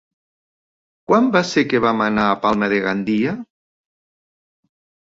[1.11, 3.39] Quan va ser que vam anar a Palma de Gandia?